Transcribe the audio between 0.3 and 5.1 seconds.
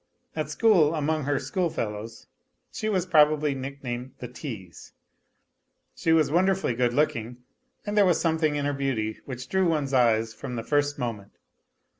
At school among her schoolfellows she was probably nicknamed the Tease.